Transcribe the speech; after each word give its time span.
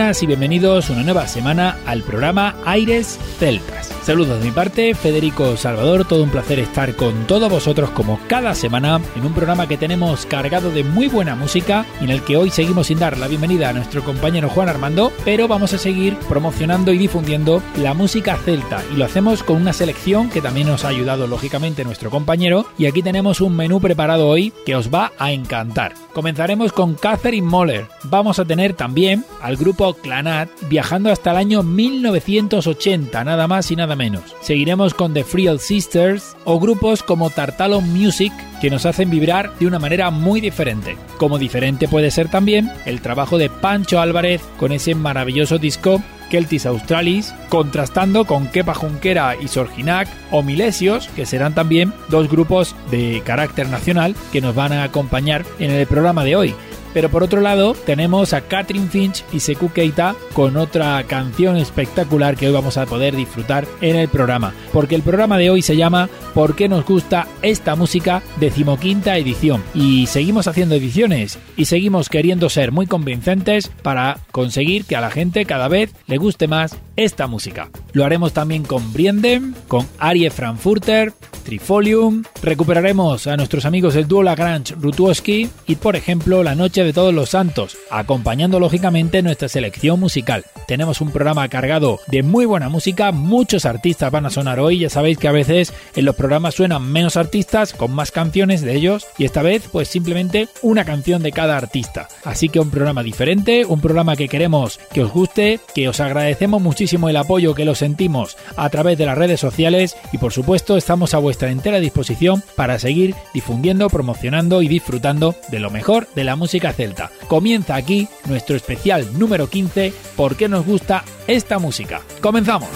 Y 0.00 0.26
bienvenidos 0.26 0.88
una 0.88 1.02
nueva 1.02 1.28
semana 1.28 1.76
al 1.84 2.02
programa 2.02 2.56
Aires 2.64 3.18
Celtas. 3.38 3.88
Saludos 4.02 4.40
de 4.40 4.46
mi 4.46 4.50
parte, 4.50 4.94
Federico 4.94 5.58
Salvador, 5.58 6.06
todo 6.06 6.24
un 6.24 6.30
placer 6.30 6.58
estar 6.58 6.96
con 6.96 7.26
todos 7.26 7.50
vosotros 7.50 7.90
como 7.90 8.18
cada 8.26 8.54
semana 8.54 8.98
en 9.14 9.26
un 9.26 9.34
programa 9.34 9.68
que 9.68 9.76
tenemos 9.76 10.24
cargado 10.24 10.70
de 10.70 10.84
muy 10.84 11.08
buena 11.08 11.36
música 11.36 11.84
y 12.00 12.04
en 12.04 12.10
el 12.10 12.22
que 12.22 12.38
hoy 12.38 12.50
seguimos 12.50 12.86
sin 12.86 12.98
dar 12.98 13.18
la 13.18 13.28
bienvenida 13.28 13.68
a 13.68 13.72
nuestro 13.74 14.02
compañero 14.02 14.48
Juan 14.48 14.70
Armando, 14.70 15.12
pero 15.24 15.46
vamos 15.46 15.74
a 15.74 15.78
seguir 15.78 16.16
promocionando 16.28 16.92
y 16.92 16.98
difundiendo 16.98 17.62
la 17.76 17.92
música 17.92 18.36
celta 18.36 18.82
y 18.92 18.96
lo 18.96 19.04
hacemos 19.04 19.42
con 19.42 19.56
una 19.56 19.74
selección 19.74 20.30
que 20.30 20.40
también 20.40 20.66
nos 20.66 20.86
ha 20.86 20.88
ayudado 20.88 21.26
lógicamente 21.26 21.84
nuestro 21.84 22.10
compañero 22.10 22.64
y 22.78 22.86
aquí 22.86 23.02
tenemos 23.02 23.42
un 23.42 23.54
menú 23.54 23.82
preparado 23.82 24.28
hoy 24.28 24.50
que 24.64 24.74
os 24.74 24.92
va 24.92 25.12
a 25.18 25.30
encantar. 25.30 25.92
Comenzaremos 26.14 26.72
con 26.72 26.94
Catherine 26.94 27.46
Moller. 27.46 27.86
Vamos 28.04 28.38
a 28.38 28.44
tener 28.44 28.74
también 28.74 29.24
al 29.42 29.56
grupo 29.56 29.94
Clanat 29.94 30.48
viajando 30.68 31.12
hasta 31.12 31.32
el 31.32 31.36
año 31.36 31.62
1980, 31.62 33.24
nada 33.24 33.46
más 33.46 33.70
y 33.70 33.76
nada 33.76 33.96
menos. 33.96 34.22
Seguiremos 34.40 34.94
con 34.94 35.12
The 35.12 35.24
Free 35.24 35.58
Sisters 35.58 36.36
o 36.44 36.58
grupos 36.58 37.02
como 37.02 37.30
Tartalo 37.30 37.80
Music 37.80 38.32
que 38.60 38.70
nos 38.70 38.86
hacen 38.86 39.10
vibrar 39.10 39.58
de 39.58 39.66
una 39.66 39.78
manera 39.78 40.10
muy 40.10 40.40
diferente. 40.40 40.96
Como 41.18 41.38
diferente 41.38 41.88
puede 41.88 42.10
ser 42.10 42.28
también 42.28 42.70
el 42.86 43.00
trabajo 43.00 43.38
de 43.38 43.50
Pancho 43.50 44.00
Álvarez 44.00 44.42
con 44.58 44.72
ese 44.72 44.94
maravilloso 44.94 45.58
disco 45.58 46.02
Celtis 46.30 46.64
Australis, 46.64 47.34
contrastando 47.48 48.24
con 48.24 48.46
Kepa 48.46 48.74
Junquera 48.74 49.34
y 49.38 49.48
Sorginac 49.48 50.08
o 50.30 50.42
Milesios, 50.42 51.08
que 51.08 51.26
serán 51.26 51.54
también 51.54 51.92
dos 52.08 52.30
grupos 52.30 52.76
de 52.90 53.22
carácter 53.24 53.68
nacional 53.68 54.14
que 54.32 54.40
nos 54.40 54.54
van 54.54 54.72
a 54.72 54.84
acompañar 54.84 55.44
en 55.58 55.72
el 55.72 55.86
programa 55.86 56.24
de 56.24 56.36
hoy. 56.36 56.54
Pero 56.92 57.08
por 57.08 57.22
otro 57.22 57.40
lado, 57.40 57.74
tenemos 57.86 58.32
a 58.32 58.42
Catherine 58.42 58.88
Finch 58.88 59.24
y 59.32 59.40
Seku 59.40 59.70
Keita 59.72 60.14
con 60.32 60.56
otra 60.56 61.02
canción 61.04 61.56
espectacular 61.56 62.36
que 62.36 62.46
hoy 62.46 62.52
vamos 62.52 62.76
a 62.76 62.86
poder 62.86 63.16
disfrutar 63.16 63.66
en 63.80 63.96
el 63.96 64.08
programa. 64.08 64.54
Porque 64.72 64.94
el 64.94 65.02
programa 65.02 65.38
de 65.38 65.50
hoy 65.50 65.62
se 65.62 65.76
llama 65.76 66.08
¿Por 66.34 66.56
qué 66.56 66.68
nos 66.68 66.84
gusta 66.84 67.26
esta 67.42 67.76
música? 67.76 68.22
Decimoquinta 68.38 69.16
edición. 69.16 69.62
Y 69.74 70.06
seguimos 70.06 70.48
haciendo 70.48 70.74
ediciones 70.74 71.38
y 71.56 71.66
seguimos 71.66 72.08
queriendo 72.08 72.48
ser 72.48 72.72
muy 72.72 72.86
convincentes 72.86 73.68
para 73.82 74.18
conseguir 74.32 74.84
que 74.84 74.96
a 74.96 75.00
la 75.00 75.10
gente 75.10 75.44
cada 75.44 75.68
vez 75.68 75.94
le 76.06 76.18
guste 76.18 76.48
más 76.48 76.76
esta 77.00 77.26
música. 77.26 77.70
Lo 77.92 78.04
haremos 78.04 78.32
también 78.32 78.62
con 78.62 78.92
Brienden, 78.92 79.54
con 79.68 79.88
Arie 79.98 80.30
Frankfurter, 80.30 81.14
Trifolium, 81.40 82.22
recuperaremos 82.42 83.26
a 83.26 83.36
nuestros 83.36 83.64
amigos 83.64 83.94
del 83.94 84.06
dúo 84.06 84.22
Lagrange 84.22 84.74
Rutuoski 84.74 85.48
y 85.66 85.76
por 85.76 85.96
ejemplo 85.96 86.42
La 86.42 86.54
Noche 86.54 86.84
de 86.84 86.92
Todos 86.92 87.14
los 87.14 87.30
Santos, 87.30 87.78
acompañando 87.90 88.60
lógicamente 88.60 89.22
nuestra 89.22 89.48
selección 89.48 89.98
musical. 89.98 90.44
Tenemos 90.68 91.00
un 91.00 91.10
programa 91.10 91.48
cargado 91.48 91.98
de 92.06 92.22
muy 92.22 92.44
buena 92.44 92.68
música, 92.68 93.10
muchos 93.10 93.64
artistas 93.64 94.12
van 94.12 94.26
a 94.26 94.30
sonar 94.30 94.60
hoy, 94.60 94.80
ya 94.80 94.90
sabéis 94.90 95.18
que 95.18 95.28
a 95.28 95.32
veces 95.32 95.72
en 95.96 96.04
los 96.04 96.14
programas 96.14 96.54
suenan 96.54 96.92
menos 96.92 97.16
artistas 97.16 97.72
con 97.72 97.92
más 97.92 98.12
canciones 98.12 98.60
de 98.60 98.76
ellos 98.76 99.06
y 99.16 99.24
esta 99.24 99.42
vez 99.42 99.68
pues 99.72 99.88
simplemente 99.88 100.48
una 100.62 100.84
canción 100.84 101.22
de 101.22 101.32
cada 101.32 101.56
artista. 101.56 102.08
Así 102.24 102.50
que 102.50 102.60
un 102.60 102.70
programa 102.70 103.02
diferente, 103.02 103.64
un 103.64 103.80
programa 103.80 104.14
que 104.14 104.28
queremos 104.28 104.78
que 104.92 105.02
os 105.02 105.10
guste, 105.10 105.58
que 105.74 105.88
os 105.88 106.00
agradecemos 106.00 106.60
muchísimo 106.60 106.89
el 106.90 107.16
apoyo 107.16 107.54
que 107.54 107.64
lo 107.64 107.74
sentimos 107.74 108.36
a 108.56 108.68
través 108.68 108.98
de 108.98 109.06
las 109.06 109.16
redes 109.16 109.40
sociales 109.40 109.96
y 110.12 110.18
por 110.18 110.32
supuesto 110.32 110.76
estamos 110.76 111.14
a 111.14 111.18
vuestra 111.18 111.50
entera 111.50 111.78
disposición 111.78 112.42
para 112.56 112.78
seguir 112.78 113.14
difundiendo, 113.32 113.88
promocionando 113.88 114.62
y 114.62 114.68
disfrutando 114.68 115.34
de 115.48 115.60
lo 115.60 115.70
mejor 115.70 116.08
de 116.14 116.24
la 116.24 116.36
música 116.36 116.72
celta. 116.72 117.10
Comienza 117.28 117.76
aquí 117.76 118.08
nuestro 118.26 118.56
especial 118.56 119.18
número 119.18 119.48
15, 119.48 119.92
¿por 120.16 120.36
qué 120.36 120.48
nos 120.48 120.66
gusta 120.66 121.04
esta 121.26 121.58
música? 121.58 122.00
¡Comenzamos! 122.20 122.68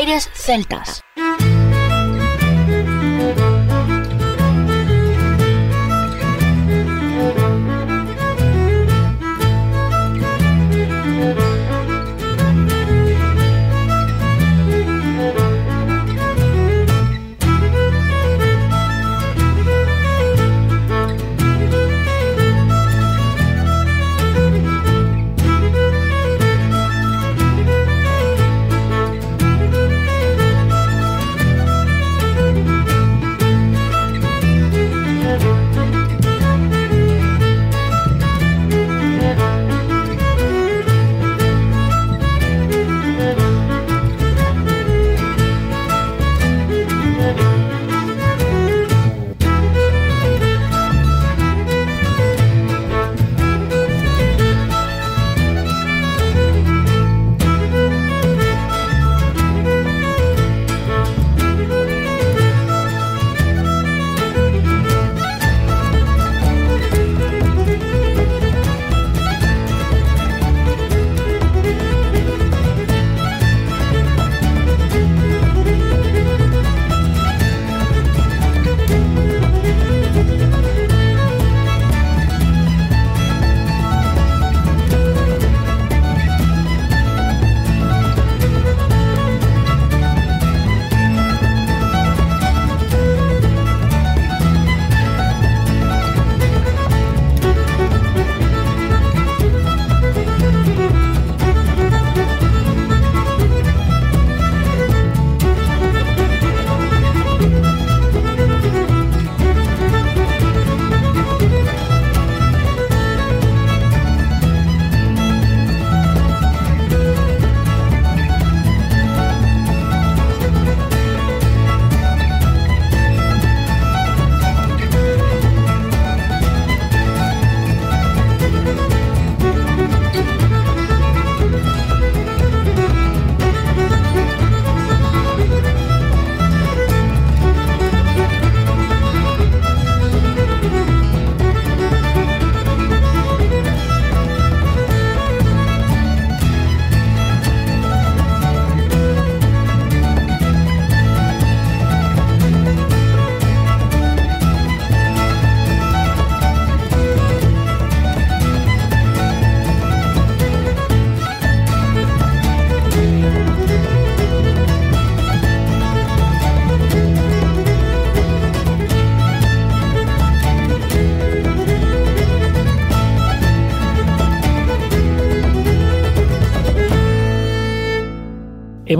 Aires 0.00 0.30
Celtas. 0.32 1.02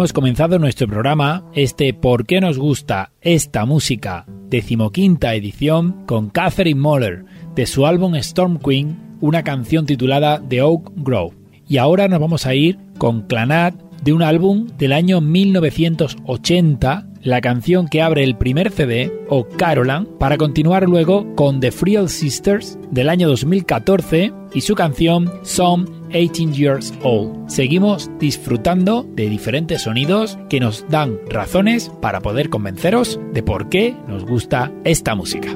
Hemos 0.00 0.14
comenzado 0.14 0.58
nuestro 0.58 0.88
programa, 0.88 1.44
este 1.52 1.93
¿Por 1.93 2.25
qué 2.25 2.41
nos 2.41 2.56
gusta 2.58 3.12
esta 3.20 3.67
música? 3.67 4.25
decimoquinta 4.49 5.35
edición 5.35 6.06
con 6.06 6.31
Catherine 6.31 6.81
Moller 6.81 7.26
de 7.55 7.67
su 7.67 7.85
álbum 7.85 8.14
Storm 8.14 8.58
Queen, 8.61 8.97
una 9.20 9.43
canción 9.43 9.85
titulada 9.85 10.43
The 10.49 10.62
Oak 10.62 10.93
Grove. 10.97 11.37
Y 11.69 11.76
ahora 11.76 12.08
nos 12.08 12.19
vamos 12.19 12.47
a 12.47 12.55
ir 12.55 12.79
con 12.97 13.26
Clanat 13.26 13.75
de 14.02 14.14
un 14.14 14.23
álbum 14.23 14.69
del 14.79 14.94
año 14.94 15.20
1980 15.20 17.09
la 17.22 17.40
canción 17.40 17.88
que 17.88 18.02
abre 18.02 18.25
el 18.25 18.37
primer 18.37 18.70
CD, 18.70 19.12
o 19.28 19.46
Carolan, 19.46 20.06
para 20.19 20.38
continuar 20.38 20.88
luego 20.88 21.34
con 21.34 21.61
The 21.61 21.70
Friel 21.70 22.08
Sisters 22.08 22.78
del 22.90 23.08
año 23.08 23.28
2014 23.28 24.32
y 24.55 24.61
su 24.62 24.75
canción 24.75 25.31
Some 25.43 25.87
18 26.11 26.52
Years 26.52 26.94
Old. 27.02 27.49
Seguimos 27.49 28.11
disfrutando 28.19 29.06
de 29.14 29.28
diferentes 29.28 29.82
sonidos 29.82 30.38
que 30.49 30.61
nos 30.61 30.88
dan 30.88 31.19
razones 31.28 31.90
para 32.00 32.20
poder 32.20 32.49
convenceros 32.49 33.20
de 33.32 33.43
por 33.43 33.69
qué 33.69 33.94
nos 34.08 34.25
gusta 34.25 34.73
esta 34.84 35.14
música. 35.14 35.55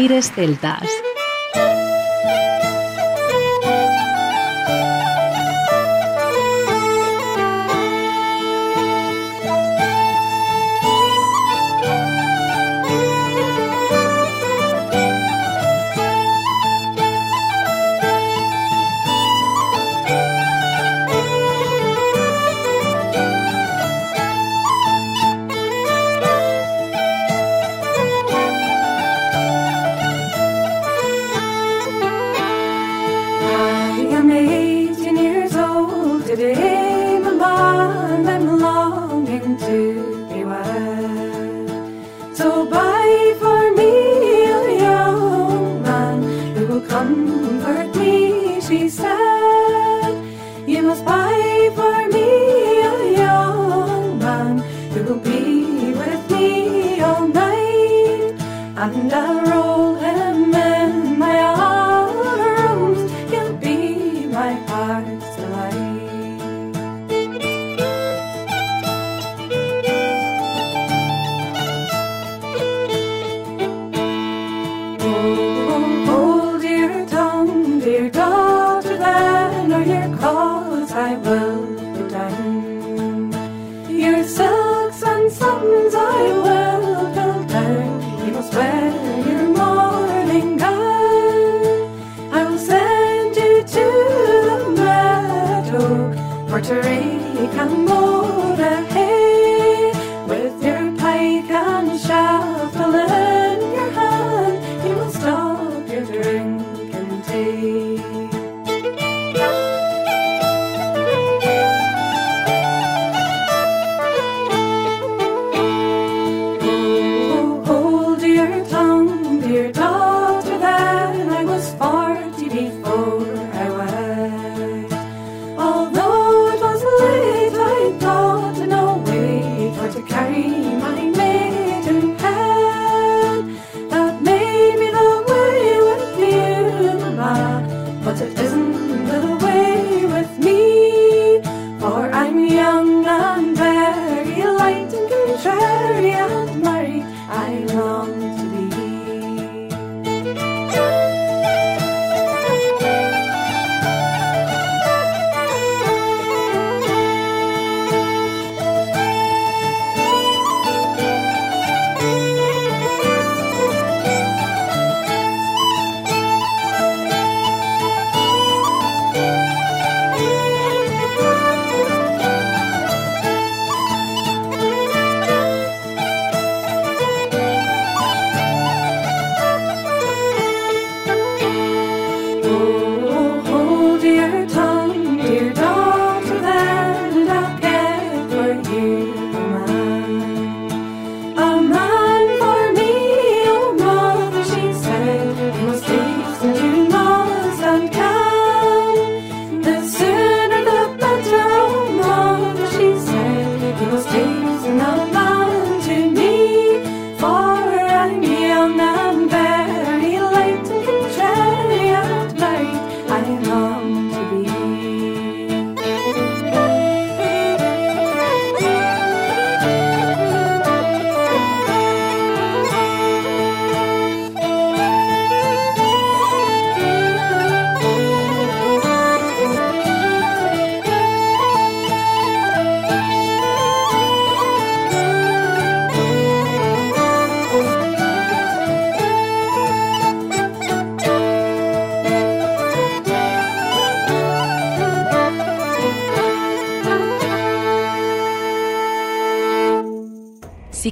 Aires 0.00 0.32
Celtas. 0.34 0.99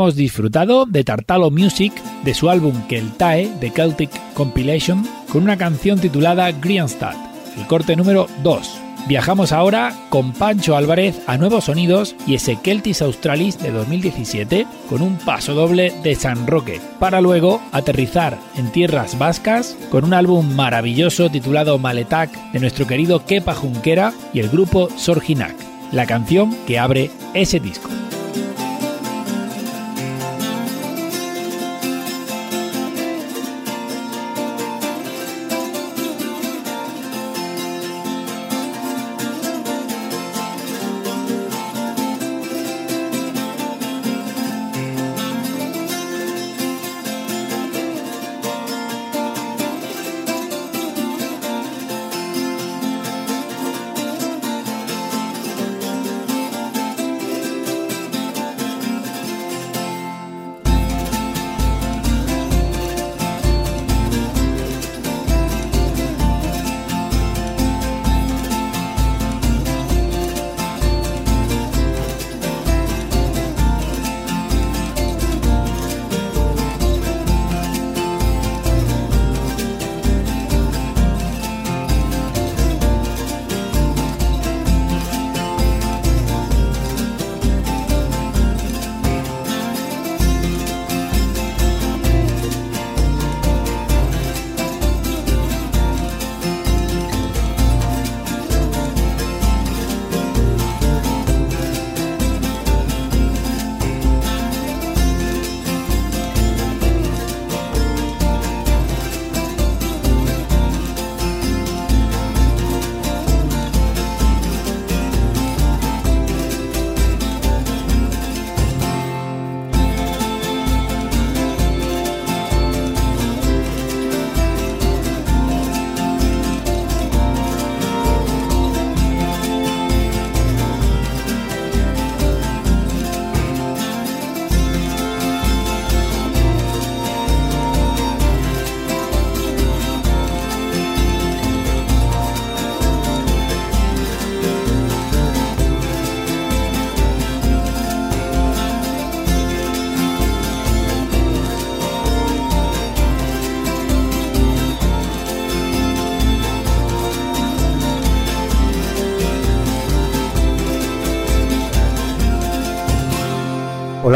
Hemos 0.00 0.16
disfrutado 0.16 0.86
de 0.86 1.04
Tartalo 1.04 1.50
Music 1.50 1.92
de 2.24 2.32
su 2.32 2.48
álbum 2.48 2.72
Keltae 2.88 3.50
de 3.60 3.68
Celtic 3.68 4.10
Compilation 4.32 5.06
con 5.30 5.42
una 5.42 5.58
canción 5.58 5.98
titulada 5.98 6.50
Greenstad, 6.52 7.14
el 7.58 7.66
corte 7.66 7.96
número 7.96 8.26
2. 8.42 8.80
Viajamos 9.08 9.52
ahora 9.52 9.94
con 10.08 10.32
Pancho 10.32 10.74
Álvarez 10.74 11.20
a 11.26 11.36
Nuevos 11.36 11.64
Sonidos 11.64 12.16
y 12.26 12.34
ese 12.34 12.56
Celtis 12.56 13.02
Australis 13.02 13.58
de 13.58 13.72
2017 13.72 14.66
con 14.88 15.02
un 15.02 15.18
paso 15.18 15.52
doble 15.52 15.92
de 16.02 16.14
San 16.14 16.46
Roque, 16.46 16.80
para 16.98 17.20
luego 17.20 17.60
aterrizar 17.70 18.38
en 18.56 18.72
tierras 18.72 19.18
vascas 19.18 19.76
con 19.90 20.04
un 20.04 20.14
álbum 20.14 20.54
maravilloso 20.54 21.28
titulado 21.28 21.78
Maletac 21.78 22.30
de 22.52 22.60
nuestro 22.60 22.86
querido 22.86 23.26
Kepa 23.26 23.52
Junquera 23.52 24.14
y 24.32 24.40
el 24.40 24.48
grupo 24.48 24.88
Sorginac, 24.96 25.56
la 25.92 26.06
canción 26.06 26.56
que 26.66 26.78
abre 26.78 27.10
ese 27.34 27.60
disco. 27.60 27.89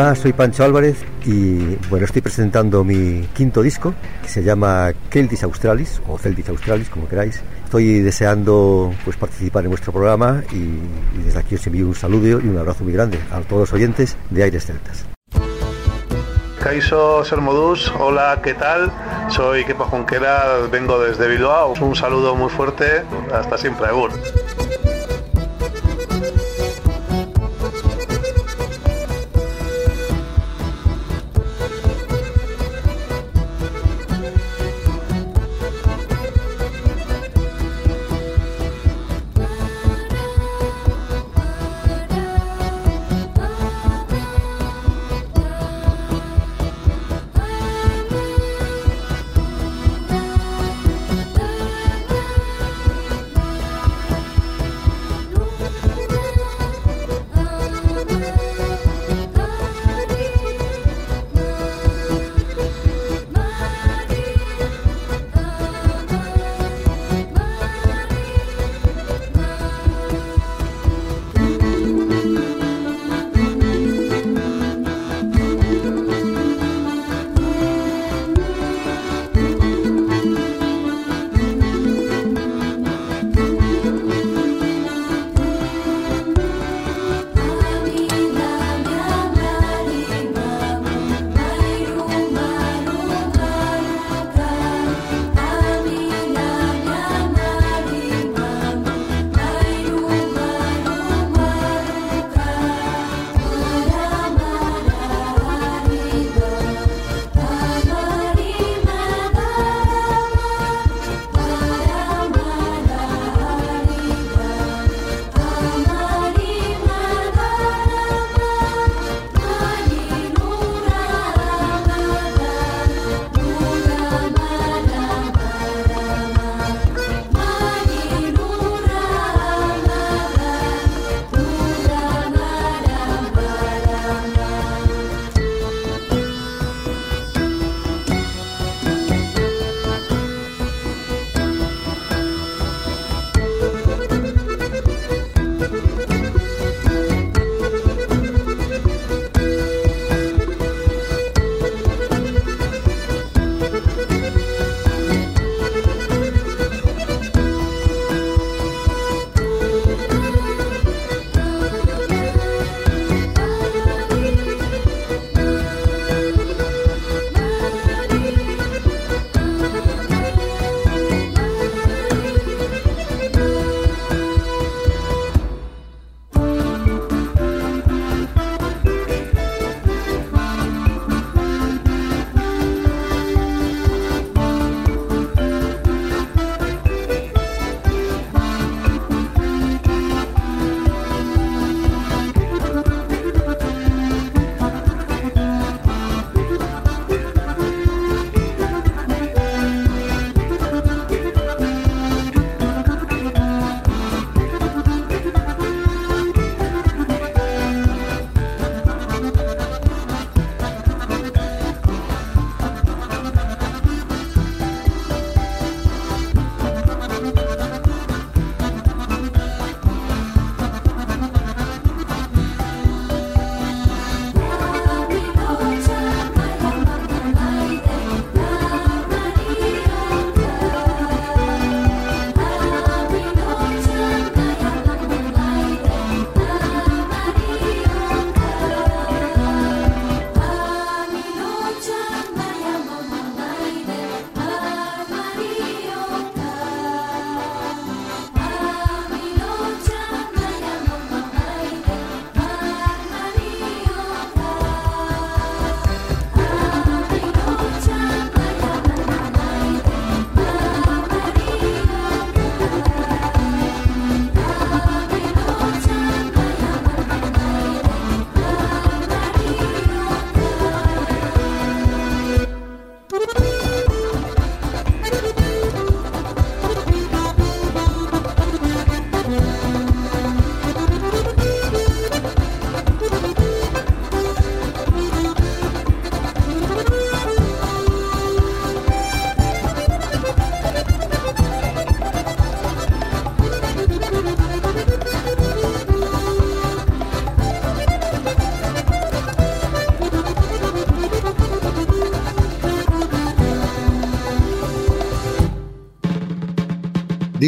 Hola, 0.05 0.15
soy 0.17 0.35
Pancho 0.35 0.65
Álvarez 0.65 1.03
y 1.25 1.77
bueno, 1.89 2.05
estoy 2.05 2.21
presentando 2.21 2.85
mi 2.85 3.23
quinto 3.33 3.63
disco 3.63 3.95
que 4.21 4.29
se 4.29 4.43
llama 4.43 4.93
Celtis 5.11 5.43
Australis 5.45 6.03
o 6.07 6.19
Celtis 6.19 6.47
Australis, 6.51 6.91
como 6.91 7.09
queráis. 7.09 7.43
Estoy 7.65 8.01
deseando 8.01 8.93
pues 9.03 9.17
participar 9.17 9.65
en 9.65 9.71
vuestro 9.71 9.93
programa 9.93 10.43
y, 10.53 11.23
desde 11.25 11.39
aquí 11.39 11.55
os 11.55 11.67
envío 11.67 11.87
un 11.87 11.95
saludo 11.95 12.39
y 12.39 12.47
un 12.47 12.59
abrazo 12.59 12.85
muy 12.85 12.93
grande 12.93 13.19
a 13.33 13.41
todos 13.41 13.61
los 13.61 13.73
oyentes 13.73 14.19
de 14.29 14.43
Aires 14.43 14.67
Celtas. 14.67 15.07
Caiso 16.63 17.25
Sermodus, 17.25 17.91
hola, 17.99 18.41
¿qué 18.43 18.53
tal? 18.53 18.93
Soy 19.29 19.65
Kepa 19.65 19.87
Junquera, 19.87 20.59
vengo 20.71 20.99
desde 20.99 21.29
Bilbao. 21.29 21.73
Un 21.81 21.97
saludo 21.97 22.35
muy 22.35 22.51
fuerte, 22.51 23.05
hasta 23.33 23.57
siempre, 23.57 23.87
Agur. 23.87 24.11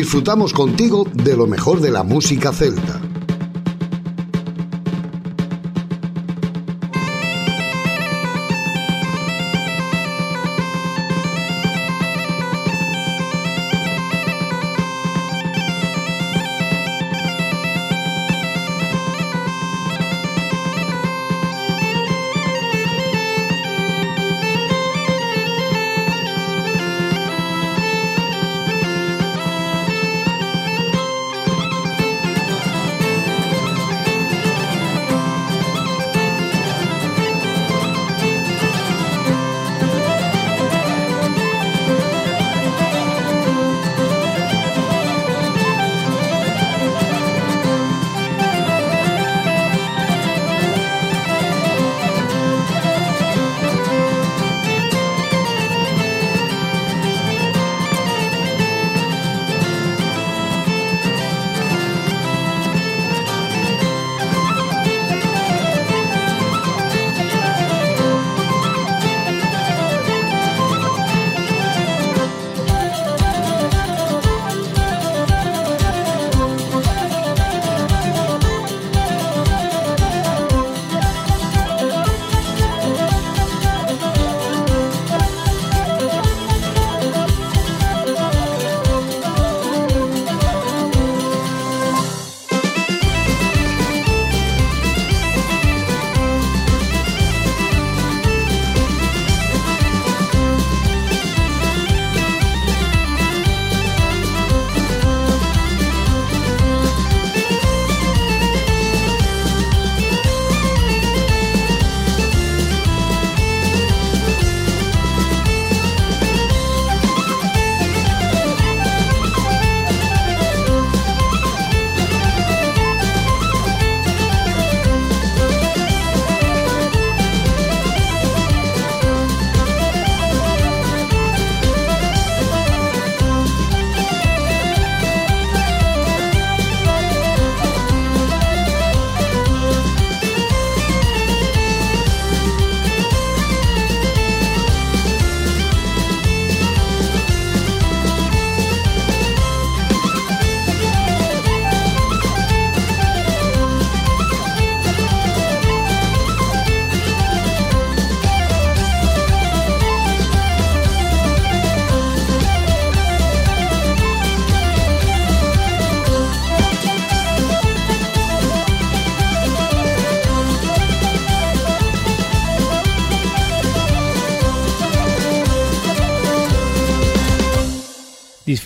Disfrutamos 0.06 0.52
contigo 0.52 1.04
de 1.14 1.36
lo 1.36 1.48
mejor 1.48 1.80
de 1.80 1.90
la 1.90 2.04
música 2.04 2.52
celta. 2.52 3.05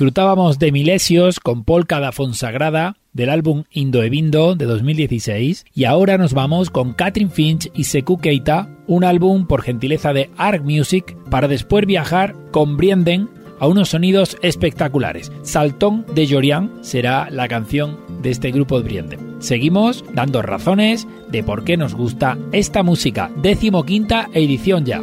Disfrutábamos 0.01 0.59
de 0.59 0.73
Milesios 0.73 1.41
con 1.41 1.63
Polka 1.63 2.01
da 2.01 2.11
Fonsagrada 2.11 2.97
del 3.13 3.29
álbum 3.29 3.65
Indo 3.71 4.03
e 4.03 4.09
Vindo 4.09 4.55
de 4.55 4.65
2016 4.65 5.67
y 5.75 5.85
ahora 5.85 6.17
nos 6.17 6.33
vamos 6.33 6.71
con 6.71 6.95
Catherine 6.95 7.31
Finch 7.31 7.71
y 7.75 7.85
Seku 7.85 8.17
Keita, 8.17 8.71
un 8.87 9.05
álbum 9.05 9.47
por 9.47 9.61
gentileza 9.61 10.15
de 10.15 10.31
Arc 10.39 10.65
Music 10.65 11.15
para 11.29 11.49
después 11.49 11.85
viajar 11.85 12.35
con 12.51 12.79
Brienden 12.79 13.29
a 13.59 13.67
unos 13.67 13.91
sonidos 13.91 14.39
espectaculares. 14.41 15.31
Saltón 15.43 16.07
de 16.15 16.27
Jorian 16.27 16.73
será 16.81 17.29
la 17.29 17.47
canción 17.47 17.99
de 18.23 18.31
este 18.31 18.53
grupo 18.53 18.79
de 18.79 18.85
Brienden. 18.85 19.37
Seguimos 19.43 20.03
dando 20.15 20.41
razones 20.41 21.07
de 21.29 21.43
por 21.43 21.63
qué 21.63 21.77
nos 21.77 21.95
gusta 21.95 22.39
esta 22.53 22.83
música. 22.83 23.31
Décimo 23.37 23.85
quinta 23.85 24.31
edición 24.33 24.87
ya. 24.87 25.03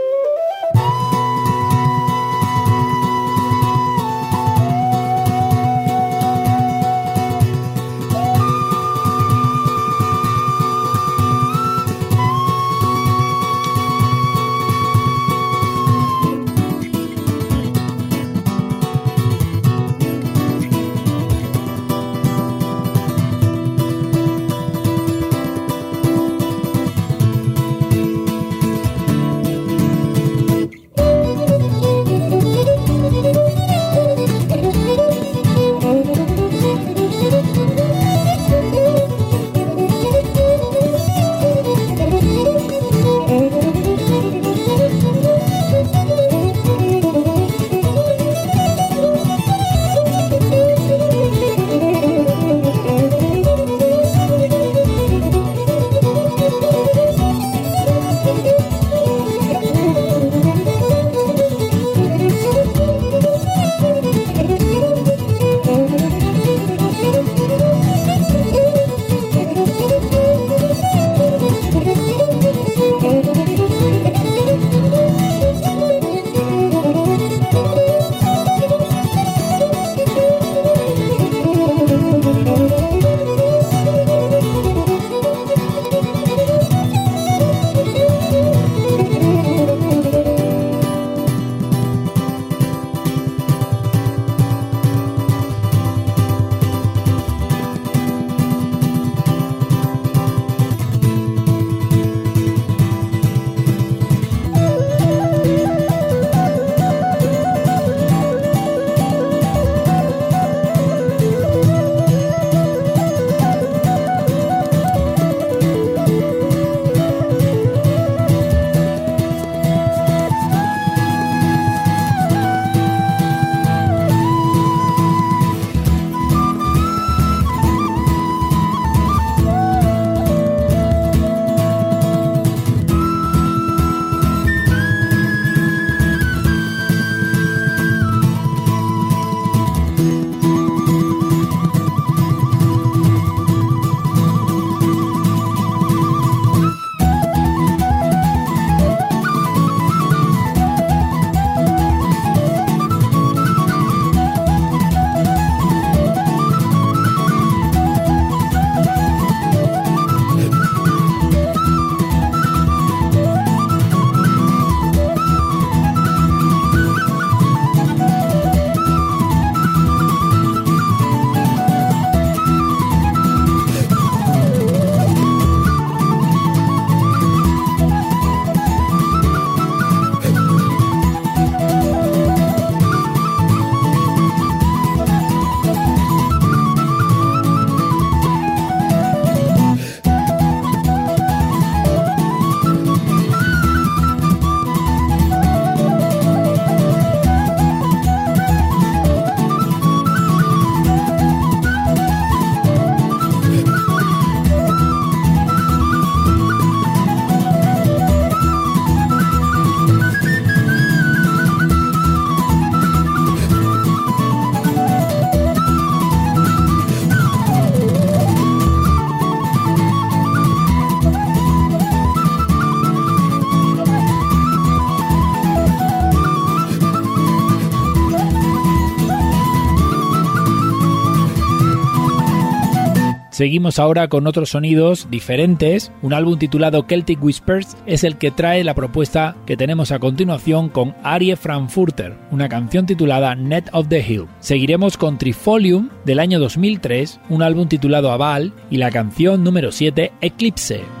Seguimos 233.41 233.79
ahora 233.79 234.07
con 234.07 234.27
otros 234.27 234.51
sonidos 234.51 235.07
diferentes. 235.09 235.91
Un 236.03 236.13
álbum 236.13 236.37
titulado 236.37 236.85
Celtic 236.87 237.23
Whispers 237.23 237.75
es 237.87 238.03
el 238.03 238.19
que 238.19 238.29
trae 238.29 238.63
la 238.63 238.75
propuesta 238.75 239.35
que 239.47 239.57
tenemos 239.57 239.91
a 239.91 239.97
continuación 239.97 240.69
con 240.69 240.93
Arie 241.01 241.35
Frankfurter, 241.35 242.15
una 242.29 242.47
canción 242.47 242.85
titulada 242.85 243.33
Net 243.33 243.63
of 243.73 243.87
the 243.87 243.99
Hill. 244.07 244.27
Seguiremos 244.41 244.95
con 244.95 245.17
Trifolium 245.17 245.89
del 246.05 246.19
año 246.19 246.39
2003, 246.39 247.19
un 247.29 247.41
álbum 247.41 247.67
titulado 247.67 248.11
Aval 248.11 248.53
y 248.69 248.77
la 248.77 248.91
canción 248.91 249.43
número 249.43 249.71
7 249.71 250.11
Eclipse. 250.21 251.00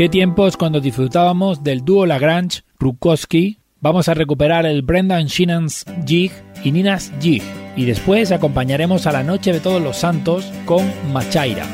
Qué 0.00 0.08
tiempos 0.08 0.56
cuando 0.56 0.80
disfrutábamos 0.80 1.62
del 1.62 1.84
dúo 1.84 2.06
Lagrange 2.06 2.62
Rukowski. 2.78 3.58
Vamos 3.82 4.08
a 4.08 4.14
recuperar 4.14 4.64
el 4.64 4.80
Brendan 4.80 5.26
Sheenan's 5.26 5.84
Jig 6.06 6.32
y 6.64 6.72
Nina's 6.72 7.12
Jig. 7.20 7.42
Y 7.76 7.84
después 7.84 8.32
acompañaremos 8.32 9.06
a 9.06 9.12
la 9.12 9.22
Noche 9.22 9.52
de 9.52 9.60
Todos 9.60 9.82
los 9.82 9.98
Santos 9.98 10.50
con 10.64 10.90
Machaira. 11.12 11.66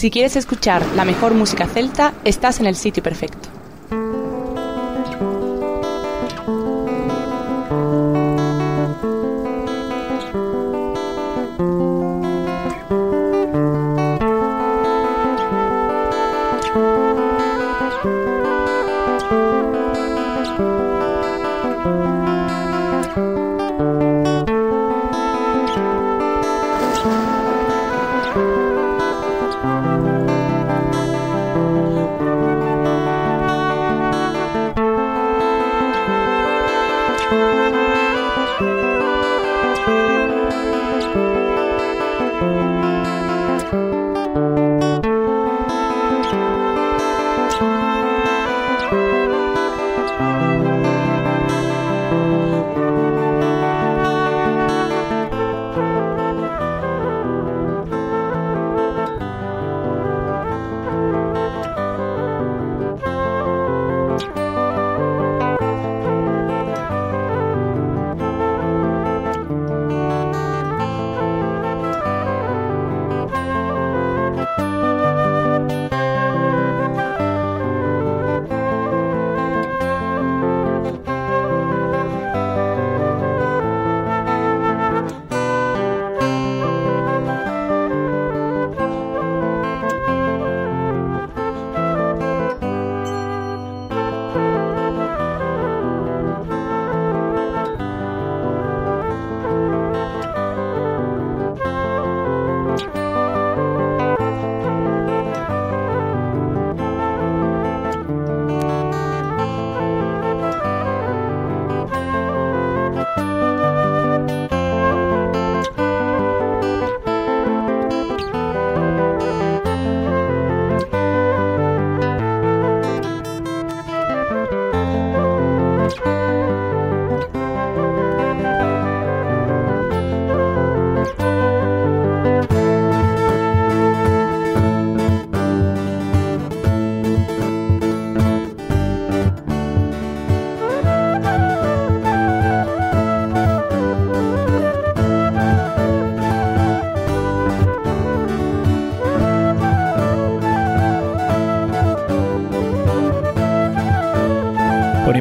Si 0.00 0.10
quieres 0.10 0.34
escuchar 0.34 0.80
la 0.96 1.04
mejor 1.04 1.34
música 1.34 1.66
celta, 1.66 2.14
estás 2.24 2.58
en 2.58 2.64
el 2.64 2.74
sitio 2.74 3.02
perfecto. 3.02 3.49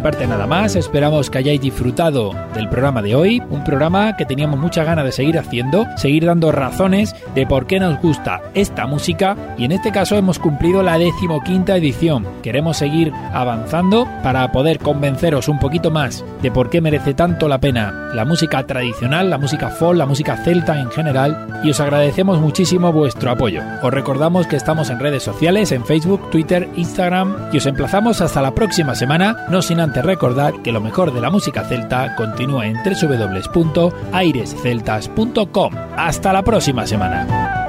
Parte 0.09 0.25
nada 0.25 0.47
más, 0.47 0.75
esperamos 0.75 1.29
que 1.29 1.37
hayáis 1.37 1.61
disfrutado 1.61 2.31
del 2.55 2.67
programa 2.67 3.03
de 3.03 3.13
hoy, 3.13 3.43
un 3.51 3.63
programa 3.63 4.17
que 4.17 4.25
teníamos 4.25 4.59
muchas 4.59 4.83
ganas 4.83 5.05
de 5.05 5.11
seguir 5.11 5.37
haciendo, 5.37 5.85
seguir 5.97 6.25
dando 6.25 6.51
razones 6.51 7.15
de 7.35 7.45
por 7.45 7.67
qué 7.67 7.79
nos 7.79 8.01
gusta 8.01 8.41
esta 8.55 8.87
música 8.87 9.37
y 9.55 9.65
en 9.65 9.71
este 9.71 9.91
caso 9.91 10.15
hemos 10.15 10.39
cumplido 10.39 10.81
la 10.81 10.97
decimoquinta 10.97 11.77
edición. 11.77 12.25
Queremos 12.41 12.77
seguir 12.77 13.13
avanzando 13.33 14.07
para 14.23 14.51
poder 14.51 14.79
convenceros 14.79 15.47
un 15.47 15.59
poquito 15.59 15.91
más 15.91 16.25
de 16.41 16.49
por 16.49 16.71
qué 16.71 16.81
merece 16.81 17.13
tanto 17.13 17.47
la 17.47 17.59
pena 17.59 18.09
la 18.13 18.25
música 18.25 18.65
tradicional, 18.65 19.29
la 19.29 19.37
música 19.37 19.69
folk, 19.69 19.97
la 19.97 20.05
música 20.05 20.37
celta 20.37 20.79
en 20.79 20.89
general 20.91 21.61
y 21.63 21.69
os 21.69 21.79
agradecemos 21.79 22.39
muchísimo 22.39 22.91
vuestro 22.91 23.31
apoyo. 23.31 23.61
Os 23.83 23.93
recordamos 23.93 24.47
que 24.47 24.55
estamos 24.55 24.89
en 24.89 24.99
redes 24.99 25.23
sociales, 25.23 25.71
en 25.71 25.85
Facebook, 25.85 26.29
Twitter, 26.31 26.67
Instagram 26.75 27.49
y 27.51 27.57
os 27.57 27.65
emplazamos 27.65 28.21
hasta 28.21 28.41
la 28.41 28.55
próxima 28.55 28.95
semana, 28.95 29.45
no 29.49 29.61
sin 29.61 29.79
antes 29.79 29.98
recordar 30.01 30.61
que 30.61 30.71
lo 30.71 30.81
mejor 30.81 31.13
de 31.13 31.21
la 31.21 31.29
música 31.29 31.63
celta 31.63 32.15
continúa 32.15 32.65
en 32.67 32.77
www.airesceltas.com. 32.83 35.73
Hasta 35.95 36.33
la 36.33 36.43
próxima 36.43 36.87
semana. 36.87 37.68